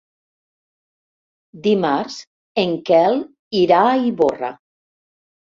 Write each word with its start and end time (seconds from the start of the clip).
Dimarts 1.67 2.17
en 2.63 2.73
Quel 2.89 3.21
irà 3.63 3.83
a 3.91 3.95
Ivorra. 4.07 4.51